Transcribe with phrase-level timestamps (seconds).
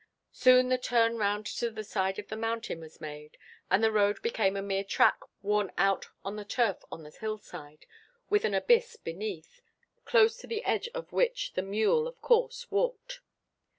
[0.31, 3.37] Soon the turn round to the side of the mountain was made,
[3.69, 7.85] and the road became a mere track worn out on the turf on the hillside,
[8.27, 9.61] with an abyss beneath,
[10.03, 13.21] close to the edge of which the mule, of course, walked.